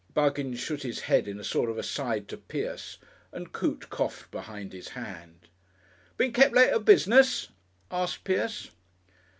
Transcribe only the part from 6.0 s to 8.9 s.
"Been kep' late at business?" asked Pierce.